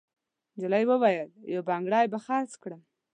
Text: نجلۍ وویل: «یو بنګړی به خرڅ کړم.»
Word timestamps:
نجلۍ 0.55 0.83
وویل: 0.87 1.29
«یو 1.53 1.61
بنګړی 1.69 2.05
به 2.11 2.19
خرڅ 2.25 2.51
کړم.» 2.61 2.81